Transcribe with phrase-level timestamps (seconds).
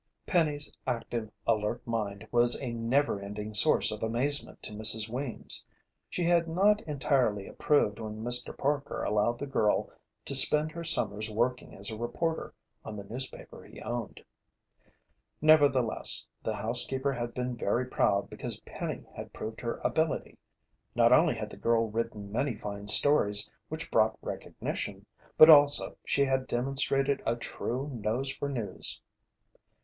[0.25, 5.07] Penny's active, alert mind was a never ending source of amazement to Mrs.
[5.07, 5.63] Weems.
[6.09, 8.57] She had not entirely approved when Mr.
[8.57, 9.91] Parker allowed the girl
[10.25, 14.25] to spend her summers working as a reporter on the newspaper he owned.
[15.39, 20.39] Nevertheless, the housekeeper had been very proud because Penny had proved her ability.
[20.95, 25.05] Not only had the girl written many fine stories which brought recognition,
[25.37, 29.03] but also she had demonstrated a true "nose for news."